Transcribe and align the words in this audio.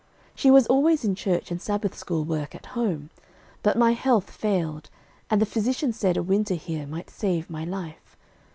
"She 0.33 0.49
was 0.49 0.65
always 0.65 1.05
in 1.05 1.13
church 1.13 1.51
and 1.51 1.61
Sabbath 1.61 1.95
school 1.95 2.23
work 2.23 2.55
at 2.55 2.65
home. 2.73 3.11
But 3.61 3.77
my 3.77 3.91
health 3.91 4.31
failed, 4.31 4.89
and 5.29 5.39
the 5.39 5.45
physician 5.45 5.93
said 5.93 6.17
a 6.17 6.23
winter 6.23 6.55
here 6.55 6.87
might 6.87 7.11
save 7.11 7.51
my 7.51 7.65
life. 7.65 8.17